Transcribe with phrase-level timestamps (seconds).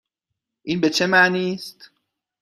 [0.63, 1.91] این به چه معنی است؟